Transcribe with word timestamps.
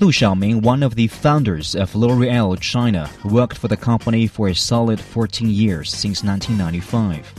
Lu 0.00 0.12
Xiaoming, 0.12 0.62
one 0.62 0.84
of 0.84 0.94
the 0.94 1.08
founders 1.08 1.74
of 1.74 1.92
L'Oreal 1.96 2.56
China, 2.60 3.10
worked 3.24 3.58
for 3.58 3.66
the 3.66 3.76
company 3.76 4.28
for 4.28 4.46
a 4.46 4.54
solid 4.54 5.00
14 5.00 5.50
years 5.50 5.90
since 5.90 6.22
1995. 6.22 7.34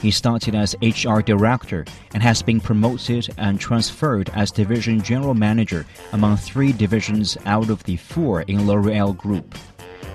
He 0.00 0.10
started 0.10 0.54
as 0.54 0.74
HR 0.80 1.20
director 1.20 1.84
and 2.14 2.22
has 2.22 2.40
been 2.40 2.62
promoted 2.62 3.28
and 3.36 3.60
transferred 3.60 4.30
as 4.30 4.50
division 4.50 5.02
general 5.02 5.34
manager 5.34 5.84
among 6.12 6.38
three 6.38 6.72
divisions 6.72 7.36
out 7.44 7.68
of 7.68 7.84
the 7.84 7.96
four 7.98 8.40
in 8.42 8.66
L'Oreal 8.66 9.14
Group. 9.14 9.54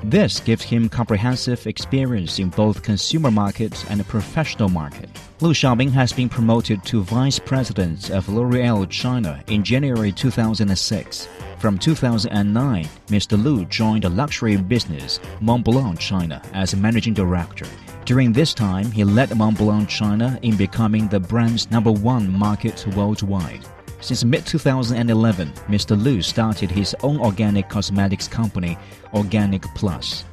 This 0.04 0.42
gives 0.42 0.64
him 0.64 0.90
comprehensive 0.90 1.66
experience 1.66 2.38
in 2.38 2.50
both 2.50 2.84
consumer 2.84 3.32
market 3.32 3.90
and 3.90 4.06
professional 4.06 4.68
market. 4.68 5.10
Lu 5.40 5.54
Xiaoming 5.54 5.92
has 5.92 6.12
been 6.12 6.28
promoted 6.28 6.84
to 6.86 7.04
vice 7.04 7.40
president 7.40 8.12
of 8.12 8.28
L'Oreal 8.28 8.90
China 8.90 9.42
in 9.48 9.64
January 9.64 10.12
2006. 10.12 11.30
From 11.58 11.78
2009, 11.78 12.86
Mr. 13.08 13.42
Lu 13.42 13.64
joined 13.66 14.04
the 14.04 14.10
luxury 14.10 14.58
business 14.58 15.22
Montblanc 15.42 15.98
China 16.00 16.42
as 16.54 16.76
managing 16.76 17.14
director. 17.14 17.66
During 18.04 18.34
this 18.34 18.54
time, 18.54 18.92
he 18.92 19.06
led 19.06 19.30
Montblanc 19.30 19.88
China 19.88 20.38
in 20.42 20.58
becoming 20.58 21.08
the 21.08 21.22
brand's 21.22 21.72
number 21.72 21.92
one 21.92 22.30
market 22.30 22.86
worldwide. 22.94 23.66
Since 24.04 24.26
mid 24.26 24.46
2011, 24.46 25.54
Mr. 25.70 25.98
Lu 25.98 26.22
started 26.22 26.70
his 26.70 26.94
own 27.04 27.22
organic 27.22 27.70
cosmetics 27.70 28.28
company, 28.28 28.78
Organic 29.14 29.64
Plus. 29.76 30.26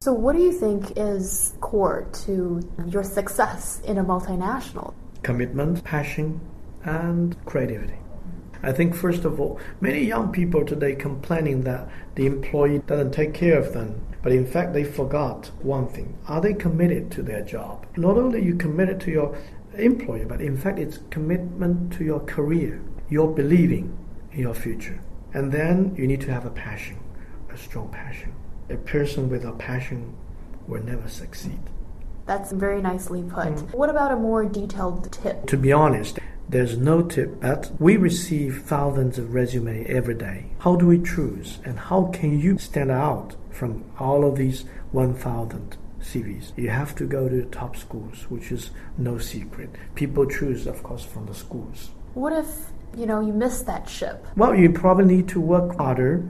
So, 0.00 0.12
what 0.12 0.36
do 0.36 0.42
you 0.42 0.52
think 0.52 0.92
is 0.94 1.56
core 1.60 2.06
to 2.26 2.60
your 2.86 3.02
success 3.02 3.80
in 3.84 3.98
a 3.98 4.04
multinational? 4.04 4.94
Commitment, 5.24 5.82
passion, 5.82 6.40
and 6.84 7.36
creativity. 7.44 7.98
I 8.62 8.70
think, 8.70 8.94
first 8.94 9.24
of 9.24 9.40
all, 9.40 9.58
many 9.80 10.04
young 10.04 10.30
people 10.30 10.64
today 10.64 10.94
complaining 10.94 11.62
that 11.62 11.88
the 12.14 12.26
employee 12.26 12.82
doesn't 12.86 13.10
take 13.10 13.34
care 13.34 13.58
of 13.58 13.72
them. 13.72 14.00
But 14.22 14.30
in 14.30 14.46
fact, 14.46 14.74
they 14.74 14.84
forgot 14.84 15.50
one 15.60 15.88
thing. 15.88 16.16
Are 16.28 16.40
they 16.40 16.54
committed 16.54 17.10
to 17.12 17.24
their 17.24 17.42
job? 17.42 17.84
Not 17.96 18.16
only 18.16 18.38
are 18.38 18.44
you 18.44 18.54
committed 18.54 19.00
to 19.00 19.10
your 19.10 19.36
employer, 19.74 20.26
but 20.26 20.40
in 20.40 20.56
fact, 20.56 20.78
it's 20.78 21.00
commitment 21.10 21.92
to 21.94 22.04
your 22.04 22.20
career. 22.20 22.80
You're 23.12 23.34
believing 23.34 23.94
in 24.32 24.40
your 24.40 24.54
future. 24.54 24.98
And 25.34 25.52
then 25.52 25.94
you 25.98 26.06
need 26.06 26.22
to 26.22 26.32
have 26.32 26.46
a 26.46 26.50
passion, 26.50 26.98
a 27.52 27.58
strong 27.58 27.90
passion. 27.90 28.32
A 28.70 28.78
person 28.78 29.28
with 29.28 29.44
a 29.44 29.52
passion 29.52 30.14
will 30.66 30.82
never 30.82 31.06
succeed. 31.08 31.60
That's 32.24 32.52
very 32.52 32.80
nicely 32.80 33.22
put. 33.22 33.48
Mm. 33.48 33.74
What 33.74 33.90
about 33.90 34.12
a 34.12 34.16
more 34.16 34.46
detailed 34.46 35.12
tip? 35.12 35.46
To 35.48 35.58
be 35.58 35.72
honest, 35.72 36.20
there's 36.48 36.78
no 36.78 37.02
tip, 37.02 37.38
but 37.38 37.70
we 37.78 37.98
receive 37.98 38.62
thousands 38.62 39.18
of 39.18 39.34
resumes 39.34 39.88
every 39.90 40.14
day. 40.14 40.46
How 40.60 40.76
do 40.76 40.86
we 40.86 40.98
choose? 41.02 41.58
And 41.66 41.78
how 41.78 42.06
can 42.14 42.40
you 42.40 42.56
stand 42.56 42.90
out 42.90 43.36
from 43.50 43.84
all 43.98 44.24
of 44.24 44.36
these 44.36 44.64
1,000 44.92 45.76
CVs? 46.00 46.56
You 46.56 46.70
have 46.70 46.94
to 46.94 47.04
go 47.04 47.28
to 47.28 47.36
the 47.36 47.48
top 47.60 47.76
schools, 47.76 48.24
which 48.30 48.50
is 48.50 48.70
no 48.96 49.18
secret. 49.18 49.68
People 49.96 50.24
choose, 50.24 50.66
of 50.66 50.82
course, 50.82 51.04
from 51.04 51.26
the 51.26 51.34
schools. 51.34 51.90
What 52.14 52.32
if, 52.32 52.72
you 52.96 53.06
know, 53.06 53.20
you 53.20 53.32
miss 53.32 53.62
that 53.62 53.88
ship? 53.88 54.26
Well, 54.36 54.54
you 54.54 54.70
probably 54.70 55.04
need 55.04 55.28
to 55.28 55.40
work 55.40 55.76
harder 55.76 56.26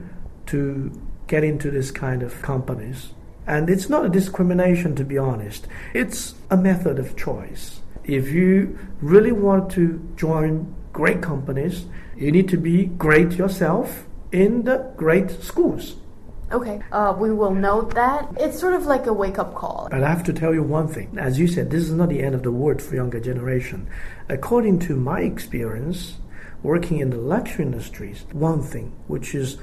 to 0.47 0.93
get 1.27 1.45
into 1.45 1.71
this 1.71 1.91
kind 1.91 2.23
of 2.23 2.41
companies. 2.43 3.11
And 3.47 3.69
it's 3.69 3.89
not 3.89 4.05
a 4.05 4.09
discrimination, 4.09 4.95
to 4.97 5.05
be 5.05 5.19
honest. 5.19 5.67
It's 5.95 6.35
a 6.51 6.57
method 6.57 6.99
of 6.99 7.17
choice 7.17 7.81
if 8.05 8.31
you 8.31 8.79
really 9.01 9.33
want 9.33 9.71
to 9.73 10.01
join 10.17 10.75
great 10.93 11.23
companies, 11.23 11.87
you 12.17 12.33
need 12.33 12.49
to 12.49 12.57
be 12.57 12.87
great 12.87 13.33
yourself 13.33 14.07
in 14.33 14.65
the 14.65 14.93
great 14.97 15.31
schools. 15.43 15.97
Okay, 16.51 16.83
uh, 16.93 17.15
we 17.19 17.33
will 17.33 17.55
note 17.55 17.95
that. 17.95 18.29
It's 18.39 18.61
sort 18.61 18.75
of 18.75 18.85
like 18.85 19.07
a 19.07 19.13
wake 19.13 19.39
up 19.39 19.55
call. 19.55 19.89
But 19.91 20.05
I 20.05 20.09
have 20.11 20.23
to 20.25 20.35
tell 20.35 20.53
you 20.53 20.63
one 20.63 20.87
thing. 20.87 21.17
As 21.19 21.39
you 21.39 21.47
said, 21.47 21.71
this 21.71 21.85
is 21.85 21.93
not 21.93 22.11
the 22.11 22.23
end 22.23 22.35
of 22.35 22.43
the 22.43 22.51
world 22.51 22.83
for 22.83 22.95
younger 22.95 23.21
generation. 23.21 23.89
According 24.29 24.81
to 24.81 24.97
my 24.97 25.21
experience, 25.21 26.19
working 26.63 26.99
in 26.99 27.11
the 27.11 27.17
luxury 27.17 27.65
industries, 27.65 28.25
one 28.33 28.63
thing 28.63 28.93
which 29.09 29.35
is 29.35 29.59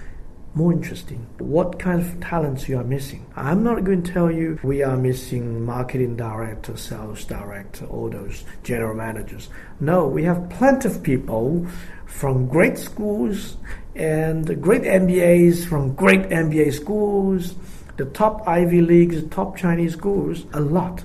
more 0.55 0.73
interesting. 0.73 1.27
What 1.37 1.79
kind 1.79 2.01
of 2.01 2.19
talents 2.21 2.67
you 2.67 2.77
are 2.79 2.83
missing? 2.83 3.25
I'm 3.35 3.63
not 3.63 3.83
going 3.83 4.03
to 4.03 4.11
tell 4.11 4.31
you 4.31 4.59
we 4.63 4.83
are 4.83 4.97
missing 4.97 5.63
marketing 5.63 6.15
director, 6.15 6.75
sales 6.75 7.23
director, 7.23 7.85
all 7.85 8.09
those 8.09 8.43
general 8.63 8.95
managers. 8.95 9.49
No, 9.79 10.07
we 10.07 10.23
have 10.23 10.49
plenty 10.49 10.89
of 10.89 11.03
people 11.03 11.67
from 12.05 12.47
great 12.47 12.77
schools 12.77 13.57
and 13.95 14.61
great 14.61 14.81
MBAs 14.81 15.65
from 15.65 15.93
great 15.93 16.21
MBA 16.23 16.73
schools, 16.73 17.55
the 17.97 18.05
top 18.05 18.47
Ivy 18.47 18.81
Leagues, 18.81 19.23
top 19.29 19.55
Chinese 19.55 19.93
schools, 19.93 20.45
a 20.53 20.59
lot. 20.59 21.03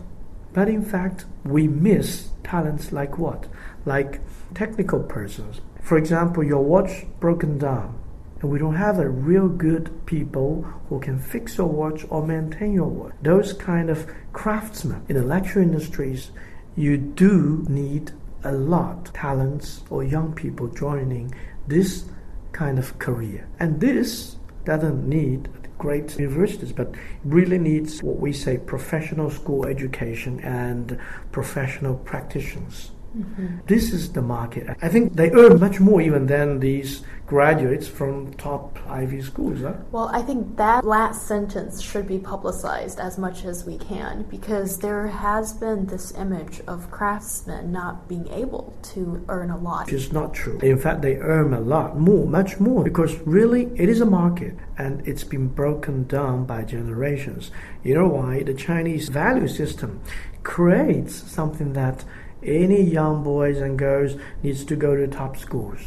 But 0.52 0.68
in 0.68 0.82
fact, 0.82 1.26
we 1.44 1.68
miss 1.68 2.28
talents 2.44 2.92
like 2.92 3.18
what? 3.18 3.46
Like 3.84 4.20
technical 4.54 5.00
persons. 5.00 5.60
For 5.84 5.98
example, 5.98 6.42
your 6.42 6.64
watch 6.64 7.04
broken 7.20 7.58
down 7.58 7.98
and 8.40 8.50
we 8.50 8.58
don't 8.58 8.74
have 8.76 8.98
a 8.98 9.06
real 9.06 9.48
good 9.48 10.06
people 10.06 10.62
who 10.88 10.98
can 10.98 11.18
fix 11.18 11.58
your 11.58 11.66
watch 11.66 12.06
or 12.08 12.26
maintain 12.26 12.72
your 12.72 12.88
watch. 12.88 13.12
Those 13.20 13.52
kind 13.52 13.90
of 13.90 14.10
craftsmen 14.32 15.04
in 15.10 15.16
the 15.16 15.22
luxury 15.22 15.62
industries, 15.62 16.30
you 16.74 16.96
do 16.96 17.66
need 17.68 18.12
a 18.44 18.52
lot 18.52 19.12
talents 19.12 19.82
or 19.90 20.02
young 20.02 20.32
people 20.32 20.68
joining 20.68 21.34
this 21.66 22.06
kind 22.52 22.78
of 22.78 22.98
career. 22.98 23.46
And 23.60 23.78
this 23.78 24.36
doesn't 24.64 25.06
need 25.06 25.50
great 25.76 26.18
universities, 26.18 26.72
but 26.72 26.94
really 27.24 27.58
needs 27.58 28.02
what 28.02 28.16
we 28.16 28.32
say 28.32 28.56
professional 28.56 29.28
school 29.28 29.66
education 29.66 30.40
and 30.40 30.98
professional 31.30 31.96
practitioners. 31.96 32.90
Mm-hmm. 33.16 33.58
This 33.66 33.92
is 33.92 34.12
the 34.12 34.22
market. 34.22 34.76
I 34.82 34.88
think 34.88 35.14
they 35.14 35.30
earn 35.30 35.60
much 35.60 35.78
more 35.80 36.00
even 36.00 36.26
than 36.26 36.60
these 36.60 37.02
graduates 37.26 37.88
from 37.88 38.34
top 38.34 38.78
Ivy 38.88 39.22
schools. 39.22 39.60
Huh? 39.62 39.74
Well, 39.92 40.10
I 40.12 40.20
think 40.20 40.56
that 40.56 40.84
last 40.84 41.26
sentence 41.26 41.80
should 41.80 42.06
be 42.06 42.18
publicized 42.18 43.00
as 43.00 43.16
much 43.18 43.44
as 43.44 43.64
we 43.64 43.78
can 43.78 44.24
because 44.24 44.78
there 44.78 45.06
has 45.06 45.52
been 45.52 45.86
this 45.86 46.12
image 46.16 46.60
of 46.66 46.90
craftsmen 46.90 47.72
not 47.72 48.08
being 48.08 48.28
able 48.28 48.76
to 48.94 49.24
earn 49.28 49.50
a 49.50 49.58
lot. 49.58 49.90
It's 49.92 50.12
not 50.12 50.34
true. 50.34 50.58
In 50.58 50.78
fact, 50.78 51.02
they 51.02 51.16
earn 51.16 51.54
a 51.54 51.60
lot 51.60 51.98
more, 51.98 52.26
much 52.26 52.60
more, 52.60 52.84
because 52.84 53.16
really 53.20 53.70
it 53.76 53.88
is 53.88 54.00
a 54.00 54.06
market 54.06 54.54
and 54.76 55.06
it's 55.06 55.24
been 55.24 55.48
broken 55.48 56.04
down 56.06 56.44
by 56.44 56.62
generations. 56.62 57.50
You 57.82 57.94
know 57.94 58.08
why? 58.08 58.42
The 58.42 58.54
Chinese 58.54 59.08
value 59.08 59.48
system 59.48 60.00
creates 60.42 61.14
something 61.14 61.72
that 61.72 62.04
any 62.44 62.82
young 62.82 63.22
boys 63.22 63.60
and 63.60 63.78
girls 63.78 64.16
needs 64.42 64.64
to 64.64 64.76
go 64.76 64.94
to 64.96 65.06
top 65.06 65.36
schools, 65.36 65.80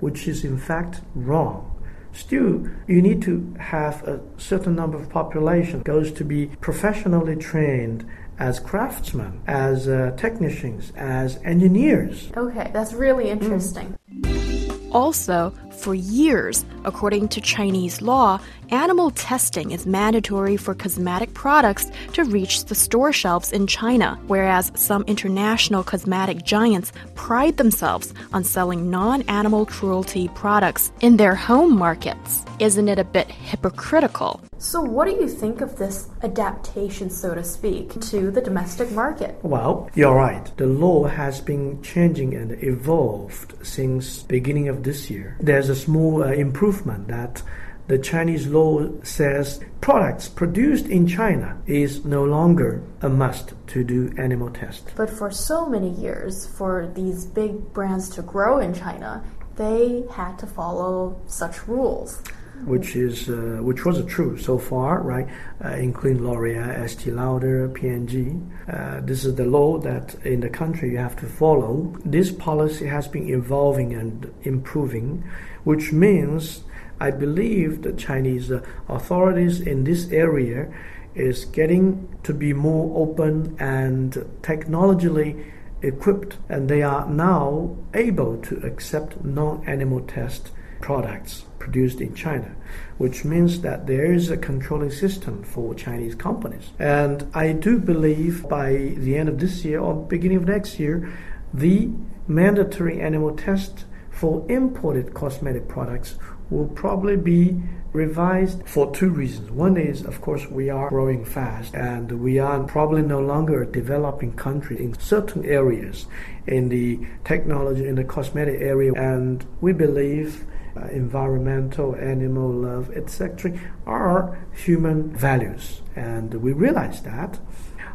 which 0.00 0.28
is 0.28 0.44
in 0.44 0.58
fact 0.58 1.02
wrong. 1.14 1.70
Still, 2.12 2.68
you 2.86 3.02
need 3.02 3.22
to 3.22 3.54
have 3.58 4.04
a 4.04 4.20
certain 4.36 4.76
number 4.76 4.96
of 4.96 5.10
population 5.10 5.82
goes 5.82 6.12
to 6.12 6.24
be 6.24 6.46
professionally 6.60 7.34
trained 7.34 8.06
as 8.38 8.60
craftsmen, 8.60 9.40
as 9.46 9.88
uh, 9.88 10.12
technicians, 10.16 10.92
as 10.96 11.38
engineers. 11.44 12.30
Okay, 12.36 12.70
that's 12.72 12.92
really 12.92 13.28
interesting. 13.30 13.96
Mm. 14.10 14.94
Also, 14.94 15.52
for 15.74 15.94
years, 15.94 16.64
according 16.84 17.28
to 17.28 17.40
Chinese 17.40 18.00
law, 18.00 18.40
animal 18.70 19.10
testing 19.10 19.70
is 19.70 19.86
mandatory 19.86 20.56
for 20.56 20.74
cosmetic 20.74 21.34
products 21.34 21.90
to 22.12 22.24
reach 22.24 22.64
the 22.64 22.74
store 22.74 23.12
shelves 23.12 23.52
in 23.52 23.66
China, 23.66 24.18
whereas 24.26 24.72
some 24.74 25.04
international 25.06 25.84
cosmetic 25.84 26.44
giants 26.44 26.92
pride 27.14 27.56
themselves 27.56 28.14
on 28.32 28.44
selling 28.44 28.90
non 28.90 29.22
animal 29.22 29.66
cruelty 29.66 30.28
products 30.28 30.92
in 31.00 31.16
their 31.16 31.34
home 31.34 31.76
markets. 31.76 32.44
Isn't 32.58 32.88
it 32.88 32.98
a 32.98 33.04
bit 33.04 33.28
hypocritical? 33.28 34.40
So, 34.58 34.80
what 34.80 35.06
do 35.06 35.10
you 35.10 35.28
think 35.28 35.60
of 35.60 35.76
this 35.76 36.08
adaptation, 36.22 37.10
so 37.10 37.34
to 37.34 37.44
speak, 37.44 38.00
to 38.00 38.30
the 38.30 38.40
domestic 38.40 38.90
market? 38.92 39.36
Well, 39.42 39.90
you're 39.94 40.14
right. 40.14 40.50
The 40.56 40.66
law 40.66 41.06
has 41.06 41.40
been 41.40 41.82
changing 41.82 42.34
and 42.34 42.52
evolved 42.62 43.54
since 43.62 44.22
beginning 44.22 44.68
of 44.68 44.82
this 44.82 45.10
year. 45.10 45.36
There's 45.40 45.63
a 45.68 45.76
small 45.76 46.22
uh, 46.22 46.28
improvement 46.32 47.08
that 47.08 47.42
the 47.86 47.98
Chinese 47.98 48.46
law 48.46 48.88
says 49.02 49.60
products 49.82 50.28
produced 50.28 50.86
in 50.86 51.06
China 51.06 51.60
is 51.66 52.04
no 52.04 52.24
longer 52.24 52.82
a 53.02 53.08
must 53.08 53.52
to 53.66 53.84
do 53.84 54.12
animal 54.16 54.50
tests. 54.50 54.90
But 54.96 55.10
for 55.10 55.30
so 55.30 55.68
many 55.68 55.90
years, 55.90 56.46
for 56.46 56.90
these 56.94 57.26
big 57.26 57.74
brands 57.74 58.08
to 58.10 58.22
grow 58.22 58.58
in 58.58 58.72
China, 58.72 59.22
they 59.56 60.04
had 60.10 60.38
to 60.38 60.46
follow 60.46 61.20
such 61.26 61.68
rules 61.68 62.22
which 62.64 62.96
is 62.96 63.28
uh, 63.28 63.58
which 63.60 63.84
was 63.84 64.04
true 64.06 64.38
so 64.38 64.58
far, 64.58 65.00
right? 65.02 65.28
Uh, 65.64 65.70
including 65.70 66.24
L'Oreal, 66.24 66.68
Estee 66.68 67.10
Lauder, 67.10 67.68
P&G. 67.68 68.32
Uh, 68.68 69.00
this 69.00 69.24
is 69.24 69.34
the 69.34 69.44
law 69.44 69.78
that 69.78 70.14
in 70.24 70.40
the 70.40 70.48
country 70.48 70.92
you 70.92 70.98
have 70.98 71.16
to 71.16 71.26
follow. 71.26 71.94
This 72.04 72.30
policy 72.30 72.86
has 72.86 73.08
been 73.08 73.28
evolving 73.28 73.92
and 73.92 74.32
improving, 74.42 75.24
which 75.64 75.92
means 75.92 76.62
I 77.00 77.10
believe 77.10 77.82
the 77.82 77.92
Chinese 77.92 78.50
uh, 78.50 78.64
authorities 78.88 79.60
in 79.60 79.84
this 79.84 80.10
area 80.10 80.72
is 81.14 81.44
getting 81.44 82.08
to 82.22 82.32
be 82.32 82.52
more 82.52 82.96
open 82.96 83.56
and 83.58 84.26
technologically 84.42 85.52
equipped, 85.82 86.38
and 86.48 86.68
they 86.68 86.82
are 86.82 87.08
now 87.08 87.76
able 87.92 88.38
to 88.38 88.56
accept 88.64 89.22
non-animal 89.24 90.00
test 90.02 90.50
products 90.84 91.46
produced 91.58 91.98
in 92.02 92.14
China, 92.14 92.54
which 92.98 93.24
means 93.24 93.62
that 93.62 93.86
there 93.86 94.12
is 94.12 94.28
a 94.28 94.36
controlling 94.36 94.90
system 94.90 95.42
for 95.42 95.74
Chinese 95.74 96.14
companies. 96.14 96.66
And 96.78 97.26
I 97.32 97.52
do 97.52 97.78
believe 97.78 98.46
by 98.50 98.92
the 98.98 99.16
end 99.16 99.30
of 99.30 99.38
this 99.38 99.64
year 99.64 99.80
or 99.80 99.94
beginning 99.94 100.36
of 100.36 100.44
next 100.46 100.78
year, 100.78 101.10
the 101.54 101.88
mandatory 102.28 103.00
animal 103.00 103.34
test 103.34 103.86
for 104.10 104.44
imported 104.50 105.14
cosmetic 105.14 105.66
products 105.68 106.16
will 106.50 106.68
probably 106.68 107.16
be 107.16 107.62
revised 107.94 108.68
for 108.68 108.94
two 108.94 109.08
reasons. 109.08 109.50
One 109.50 109.78
is, 109.78 110.04
of 110.04 110.20
course, 110.20 110.46
we 110.50 110.68
are 110.68 110.90
growing 110.90 111.24
fast 111.24 111.74
and 111.74 112.12
we 112.20 112.38
are 112.38 112.62
probably 112.64 113.00
no 113.00 113.20
longer 113.20 113.62
a 113.62 113.66
developing 113.66 114.34
country 114.34 114.76
in 114.84 114.98
certain 114.98 115.46
areas 115.46 116.06
in 116.46 116.68
the 116.68 117.00
technology, 117.24 117.86
in 117.86 117.94
the 117.94 118.04
cosmetic 118.04 118.60
area, 118.60 118.92
and 118.92 119.46
we 119.62 119.72
believe 119.72 120.44
uh, 120.76 120.86
environmental, 120.88 121.94
animal 121.96 122.50
love, 122.50 122.90
etc., 122.90 123.52
are 123.86 124.38
human 124.52 125.14
values, 125.16 125.82
and 125.96 126.34
we 126.34 126.52
realize 126.52 127.02
that. 127.02 127.38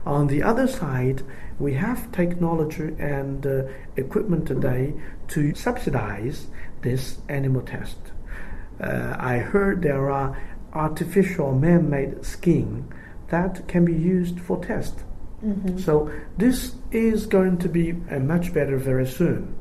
On 0.05 0.27
the 0.27 0.41
other 0.41 0.67
side, 0.67 1.23
we 1.59 1.73
have 1.73 2.11
technology 2.11 2.95
and 2.99 3.45
uh, 3.45 3.63
equipment 3.97 4.47
today 4.47 4.93
to 5.29 5.53
subsidize 5.55 6.47
this 6.81 7.19
animal 7.27 7.61
test. 7.61 7.97
Uh, 8.79 9.15
I 9.19 9.37
heard 9.39 9.81
there 9.81 10.09
are 10.09 10.37
artificial 10.73 11.53
man-made 11.53 12.23
skin 12.23 12.87
that 13.27 13.67
can 13.67 13.85
be 13.85 13.93
used 13.93 14.39
for 14.39 14.63
test. 14.63 15.03
Mm-hmm. 15.45 15.77
So 15.79 16.11
this 16.37 16.75
is 16.91 17.25
going 17.25 17.57
to 17.59 17.69
be 17.69 17.91
a 18.09 18.19
much 18.19 18.53
better 18.53 18.77
very 18.77 19.05
soon, 19.05 19.55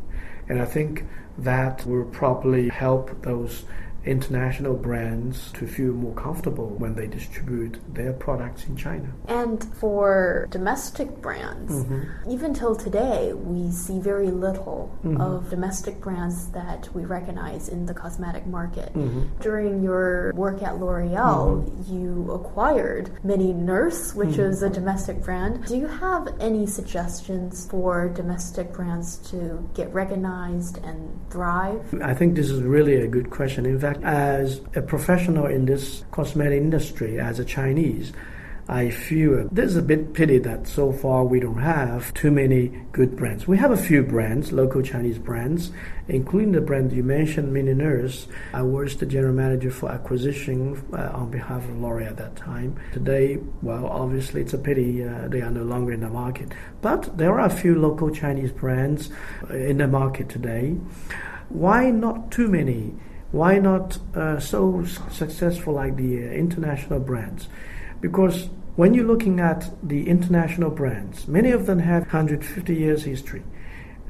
and 0.49 0.61
I 0.61 0.65
think 0.65 1.05
that 1.39 1.87
will 1.87 2.05
probably 2.05 2.69
help 2.69 3.23
those 3.23 3.65
international 4.09 4.75
brands 4.75 5.53
to 5.53 5.67
feel 5.67 5.93
more 5.93 6.15
comfortable 6.15 6.69
when 6.79 6.95
they 6.95 7.07
distribute 7.07 7.79
their 7.95 8.13
products 8.13 8.65
in 8.67 8.77
China. 8.77 9.13
And 9.29 9.63
for 9.75 10.49
domestic 10.51 11.21
brands, 11.21 11.73
mm-hmm. 11.73 12.31
even 12.31 12.55
till 12.55 12.75
today, 12.75 13.33
we 13.35 13.71
see 13.71 13.99
very 13.99 14.31
little 14.31 14.97
mm-hmm. 15.05 15.21
of 15.21 15.51
domestic 15.51 16.01
brands 16.01 16.49
that 16.53 16.89
we 16.95 17.05
recognize 17.05 17.69
in 17.69 17.87
the 17.87 17.95
cosmetic 17.95 18.47
market. 18.47 18.93
Mm-hmm. 18.95 19.41
During 19.41 19.83
your 19.83 20.33
work 20.35 20.63
at 20.63 20.79
L'Oreal, 20.79 21.65
mm-hmm. 21.65 21.95
you 21.95 22.31
acquired 22.33 23.11
Mini 23.25 23.53
Nurse, 23.53 24.15
which 24.15 24.31
mm-hmm. 24.31 24.53
is 24.53 24.63
a 24.63 24.71
domestic 24.71 25.23
brand. 25.23 25.67
Do 25.67 25.77
you 25.77 25.87
have 25.87 26.35
any 26.41 26.67
suggestions 26.67 27.69
for 27.71 28.09
domestic 28.09 28.73
brands 28.73 29.17
to 29.31 29.69
get 29.75 29.93
recognized 29.93 30.79
and 30.85 30.99
thrive? 31.31 31.83
I 32.03 32.15
think 32.15 32.35
this 32.35 32.51
is 32.51 32.63
really 32.63 32.97
a 33.03 33.09
good 33.09 33.31
question. 33.31 33.67
In 33.67 33.79
fact, 33.79 33.98
as 34.05 34.61
a 34.75 34.83
professional 34.83 35.47
in 35.47 35.67
this 35.67 36.05
cosmetic 36.11 36.61
industry, 36.61 37.19
as 37.19 37.39
a 37.39 37.45
Chinese, 37.45 38.13
I 38.71 38.91
feel 38.91 39.49
there's 39.51 39.77
a 39.77 39.83
bit 39.83 40.13
pity 40.13 40.37
that 40.41 40.69
so 40.69 40.93
far 40.93 41.25
we 41.25 41.41
don't 41.41 41.59
have 41.59 42.13
too 42.13 42.31
many 42.31 42.69
good 42.93 43.17
brands. 43.17 43.49
We 43.49 43.57
have 43.57 43.71
a 43.71 43.79
few 43.79 44.03
brands, 44.03 44.53
local 44.53 44.83
Chinese 44.83 45.19
brands, 45.19 45.73
including 46.07 46.53
the 46.53 46.61
brand 46.61 46.93
you 46.93 47.03
mentioned, 47.03 47.51
Mini 47.51 47.73
Nurse. 47.73 48.29
I 48.53 48.61
was 48.61 48.95
the 48.97 49.07
general 49.07 49.33
manager 49.33 49.71
for 49.71 49.91
acquisition 49.91 50.85
uh, 50.93 51.13
on 51.15 51.31
behalf 51.31 51.65
of 51.65 51.81
L'Oreal 51.81 52.09
at 52.09 52.19
that 52.19 52.37
time. 52.37 52.79
Today, 52.93 53.39
well, 53.63 53.87
obviously 53.87 54.43
it's 54.43 54.53
a 54.53 54.59
pity 54.59 55.03
uh, 55.03 55.29
they 55.29 55.41
are 55.41 55.51
no 55.51 55.63
longer 55.63 55.93
in 55.93 56.01
the 56.01 56.11
market. 56.11 56.53
But 56.83 57.17
there 57.17 57.41
are 57.41 57.47
a 57.47 57.51
few 57.51 57.75
local 57.75 58.11
Chinese 58.11 58.53
brands 58.53 59.09
uh, 59.49 59.55
in 59.55 59.79
the 59.79 59.89
market 59.89 60.29
today. 60.29 60.77
Why 61.49 61.91
not 61.91 62.31
too 62.31 62.49
many? 62.49 62.93
Why 63.31 63.59
not 63.59 63.99
uh, 64.15 64.41
so 64.41 64.85
successful 64.85 65.75
like 65.75 65.97
the 65.97 66.35
international 66.35 67.01
brands? 67.01 67.49
Because 68.01 68.49
when 68.77 68.95
you're 68.95 69.05
looking 69.07 69.39
at 69.41 69.71
the 69.83 70.09
international 70.09 70.71
brands, 70.71 71.29
many 71.29 71.51
of 71.51 71.67
them 71.67 71.81
have 71.81 72.03
150 72.03 72.75
years 72.75 73.05
history, 73.05 73.43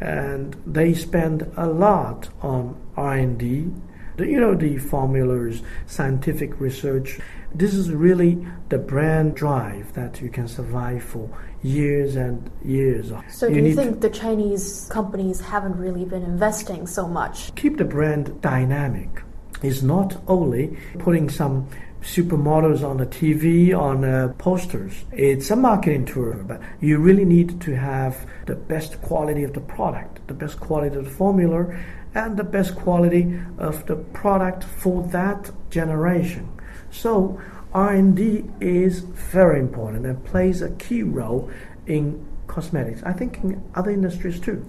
and 0.01 0.55
they 0.67 0.95
spend 0.95 1.51
a 1.57 1.67
lot 1.67 2.29
on 2.43 2.77
R&D. 2.97 3.73
You 4.19 4.41
know 4.41 4.55
the 4.55 4.79
formulas, 4.79 5.63
scientific 5.87 6.61
research. 6.61 7.21
This 7.55 7.75
is 7.75 7.91
really 7.91 8.47
the 8.69 8.79
brand 8.79 9.35
drive 9.35 9.93
that 9.95 10.21
you 10.21 10.29
can 10.29 10.49
survive 10.49 11.03
for 11.03 11.31
years 11.63 12.17
and 12.17 12.51
years. 12.65 13.13
So, 13.31 13.47
you 13.47 13.61
do 13.61 13.69
you 13.69 13.75
think 13.75 14.01
the 14.01 14.11
Chinese 14.11 14.89
companies 14.91 15.41
haven't 15.41 15.77
really 15.77 16.05
been 16.05 16.23
investing 16.23 16.87
so 16.87 17.07
much? 17.07 17.55
Keep 17.55 17.79
the 17.79 17.85
brand 17.85 18.41
dynamic 18.41 19.23
is 19.63 19.83
not 19.83 20.21
only 20.27 20.79
putting 20.99 21.29
some 21.29 21.69
supermodels 22.03 22.83
on 22.83 22.99
the 22.99 23.07
TV, 23.07 23.77
on 23.77 24.05
uh, 24.05 24.33
posters. 24.39 24.93
It's 25.13 25.51
a 25.51 25.57
marketing 25.57 26.07
tool, 26.07 26.35
but 26.47 26.61
you 26.81 26.99
really 26.99 27.25
need 27.25 27.61
to 27.63 27.77
have 27.77 28.27
the 28.47 28.55
best 28.55 29.01
quality 29.03 29.43
of 29.43 29.53
the 29.53 29.61
product, 29.61 30.27
the 30.29 30.35
best 30.35 30.61
quality 30.61 30.97
of 30.97 31.05
the 31.05 31.11
formula, 31.11 31.77
and 32.15 32.37
the 32.37 32.45
best 32.45 32.77
quality 32.77 33.39
of 33.59 33.85
the 33.87 33.97
product 33.97 34.65
for 34.65 35.03
that 35.09 35.51
generation. 35.71 36.49
So 36.91 37.41
R&D 37.75 38.45
is 38.61 39.01
very 39.01 39.61
important 39.61 40.07
and 40.07 40.25
plays 40.25 40.63
a 40.63 40.71
key 40.71 41.03
role 41.03 41.51
in 41.87 42.25
cosmetics. 42.47 43.03
I 43.03 43.13
think 43.13 43.39
in 43.45 43.63
other 43.75 43.91
industries 43.91 44.41
too. 44.41 44.65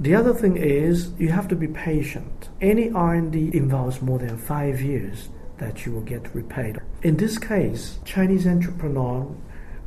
The 0.00 0.14
other 0.14 0.32
thing 0.32 0.56
is 0.56 1.12
you 1.18 1.28
have 1.28 1.48
to 1.48 1.56
be 1.56 1.66
patient. 1.66 2.37
Any 2.60 2.90
R&D 2.90 3.50
involves 3.54 4.02
more 4.02 4.18
than 4.18 4.36
5 4.36 4.80
years 4.80 5.28
that 5.58 5.86
you 5.86 5.92
will 5.92 6.00
get 6.00 6.34
repaid. 6.34 6.80
In 7.02 7.16
this 7.16 7.38
case, 7.38 7.98
Chinese 8.04 8.48
entrepreneur, 8.48 9.32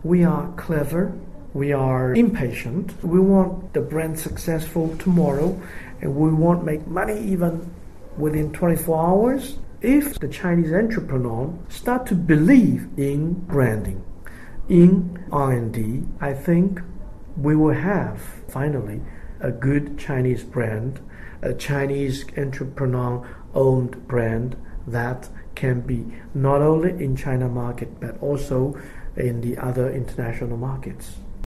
we 0.03 0.23
are 0.23 0.47
clever, 0.53 1.12
we 1.53 1.73
are 1.73 2.13
impatient. 2.13 2.94
We 3.03 3.19
want 3.19 3.73
the 3.73 3.81
brand 3.81 4.18
successful 4.18 4.95
tomorrow 4.97 5.62
and 6.00 6.15
we 6.15 6.31
want 6.31 6.63
make 6.63 6.88
money 6.88 7.19
even 7.19 7.73
within 8.18 8.53
24 8.53 9.06
hours 9.06 9.59
if 9.81 10.18
the 10.19 10.29
Chinese 10.29 10.71
entrepreneur 10.71 11.54
start 11.68 12.06
to 12.06 12.16
believe 12.16 12.87
in 12.97 13.33
branding, 13.33 14.01
in 14.69 15.25
R&D, 15.31 16.04
I 16.21 16.33
think 16.33 16.80
we 17.35 17.56
will 17.56 17.73
have 17.73 18.21
finally 18.47 19.01
a 19.42 19.52
good 19.52 19.98
Chinese 19.98 20.44
brand, 20.44 21.00
a 21.42 21.54
Chinese 21.54 22.26
entrepreneur 22.38 23.28
owned 23.54 24.07
brand 24.07 24.56
that 24.88 25.30
can 25.56 25.81
be 25.81 26.06
not 26.33 26.62
only 26.62 26.92
in 27.04 27.16
China 27.16 27.48
market 27.48 28.00
but 28.00 28.21
also 28.21 28.80
in 29.16 29.42
the 29.42 29.57
other 29.57 29.92
international 29.92 30.57
markets. 30.57 31.16